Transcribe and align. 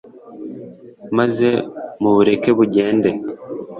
maze 1.17 1.47
mubureke 2.01 2.49
bugende 2.57 3.09